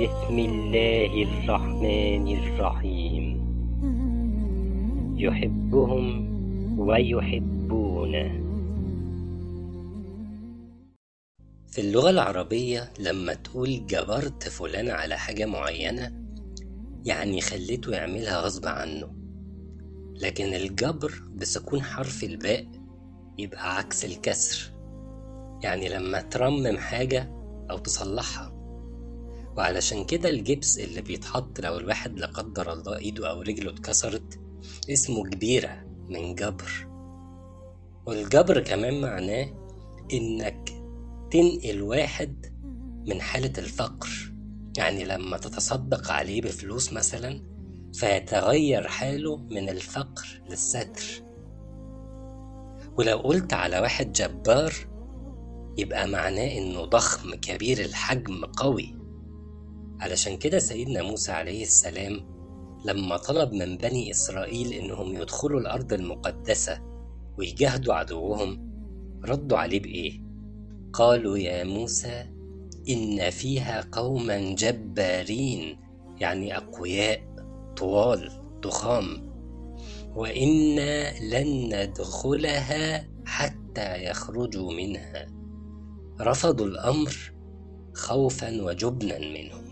[0.00, 3.24] بسم الله الرحمن الرحيم.
[5.16, 6.08] يحبهم
[6.78, 8.30] ويحبونه.
[11.68, 16.12] في اللغة العربية لما تقول جبرت فلان على حاجة معينة
[17.04, 19.08] يعني خليته يعملها غصب عنه.
[20.22, 22.66] لكن الجبر بسكون حرف الباء
[23.38, 24.72] يبقى عكس الكسر.
[25.62, 27.32] يعني لما ترمم حاجة
[27.70, 28.59] أو تصلحها
[29.56, 34.40] وعلشان كده الجبس اللي بيتحط لو الواحد لا قدر الله ايده أو رجله اتكسرت
[34.90, 36.88] اسمه جبيرة من جبر.
[38.06, 39.46] والجبر كمان معناه
[40.12, 40.70] انك
[41.30, 42.46] تنقل واحد
[43.06, 44.08] من حالة الفقر.
[44.76, 47.42] يعني لما تتصدق عليه بفلوس مثلا
[47.94, 51.22] فيتغير حاله من الفقر للستر.
[52.98, 54.72] ولو قلت على واحد جبار
[55.78, 58.99] يبقى معناه إنه ضخم كبير الحجم قوي.
[60.00, 62.20] علشان كده سيدنا موسى عليه السلام
[62.84, 66.80] لما طلب من بني إسرائيل إنهم يدخلوا الأرض المقدسة
[67.38, 68.70] ويجاهدوا عدوهم
[69.24, 70.20] ردوا عليه بإيه؟
[70.92, 72.26] قالوا يا موسى
[72.88, 75.78] إن فيها قوما جبارين
[76.20, 77.22] يعني أقوياء
[77.76, 79.30] طوال ضخام
[80.16, 85.26] وإنا لن ندخلها حتى يخرجوا منها
[86.20, 87.32] رفضوا الأمر
[87.94, 89.69] خوفا وجبنا منهم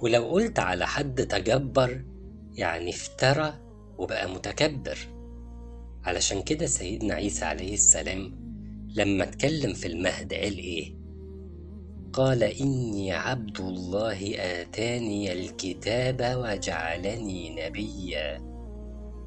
[0.00, 2.04] ولو قلت على حد تجبر
[2.54, 3.54] يعني افترى
[3.98, 4.98] وبقى متكبر.
[6.04, 8.44] علشان كده سيدنا عيسى عليه السلام
[8.94, 10.94] لما اتكلم في المهد قال إيه؟
[12.12, 18.54] قال إني عبد الله آتاني الكتاب وجعلني نبيا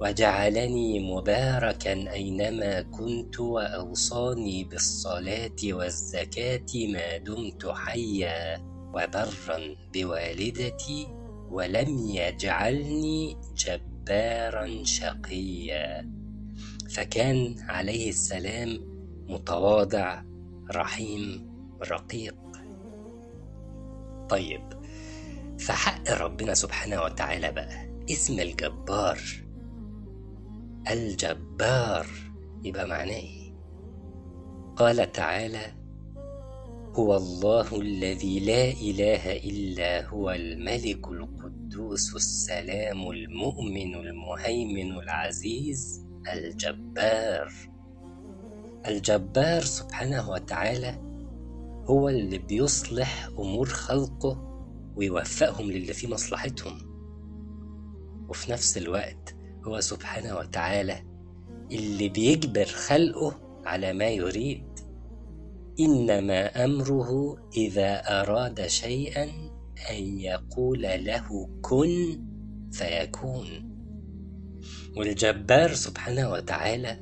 [0.00, 8.75] وجعلني مباركا أينما كنت وأوصاني بالصلاة والزكاة ما دمت حيا.
[8.96, 11.06] وبرا بوالدتي
[11.50, 16.10] ولم يجعلني جبارا شقيا.
[16.90, 18.80] فكان عليه السلام
[19.28, 20.22] متواضع
[20.74, 21.50] رحيم
[21.90, 22.36] رقيق.
[24.28, 24.62] طيب
[25.60, 28.04] فحق ربنا سبحانه وتعالى بقى.
[28.10, 29.20] اسم الجبار.
[30.90, 32.06] الجبار
[32.62, 33.54] يبقى معناه إيه؟
[34.76, 35.74] قال تعالى
[36.98, 47.52] هو الله الذي لا إله إلا هو الملك القدوس السلام المؤمن المهيمن العزيز الجبار.
[48.86, 51.00] الجبار سبحانه وتعالى
[51.84, 54.62] هو اللي بيصلح أمور خلقه
[54.96, 56.78] ويوفقهم للي في مصلحتهم.
[58.28, 61.02] وفي نفس الوقت هو سبحانه وتعالى
[61.72, 64.75] اللي بيجبر خلقه على ما يريد.
[65.80, 69.24] إنما أمره إذا أراد شيئا
[69.90, 72.20] أن يقول له كن
[72.72, 73.46] فيكون.
[74.96, 77.00] والجبار سبحانه وتعالى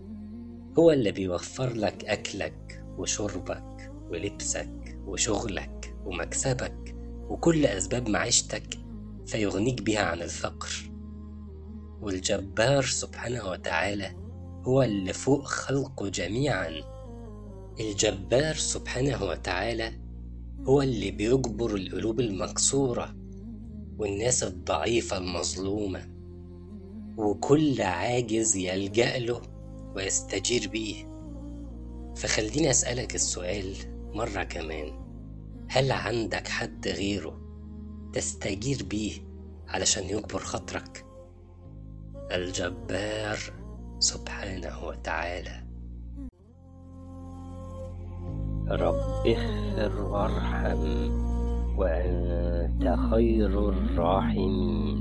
[0.79, 6.97] هو اللي بيوفر لك أكلك وشربك ولبسك وشغلك ومكسبك
[7.29, 8.79] وكل أسباب معيشتك
[9.27, 10.71] فيغنيك بها عن الفقر.
[12.01, 14.11] والجبار سبحانه وتعالى
[14.67, 16.94] هو اللي فوق خلقه جميعا.
[17.81, 19.93] الجبار سبحانه وتعالى
[20.67, 23.15] هو اللي بيجبر القلوب المكسورة
[23.99, 26.09] والناس الضعيفة المظلومة
[27.17, 29.43] وكل عاجز يلجأ له
[29.97, 31.15] ويستجير بيه.
[32.17, 33.75] فخليني أسألك السؤال
[34.13, 35.05] مرة كمان.
[35.69, 37.41] هل عندك حد غيره
[38.13, 39.13] تستجير بيه
[39.69, 41.07] علشان يجبر خاطرك؟
[42.33, 43.39] الجبار
[43.99, 45.65] سبحانه وتعالى.
[48.71, 50.83] رب اغفر وارحم
[51.79, 54.94] وأنت خير الراحمين.